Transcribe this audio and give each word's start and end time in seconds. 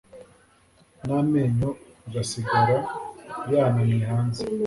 namenyo 1.05 1.69
agasigara 2.07 2.77
yanamye 3.53 3.99
hanze 4.09 4.43